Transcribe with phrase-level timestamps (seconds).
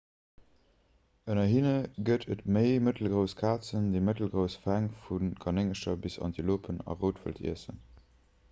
[1.33, 1.73] ënner hinne
[2.07, 7.85] gëtt et méi mëttelgrouss kazen déi mëttelgrouss fäng vu kanéngercher bis antilopen a routwëld iessen